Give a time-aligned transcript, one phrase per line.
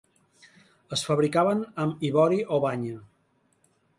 [0.97, 2.97] Es fabricaven amb ivori o banya.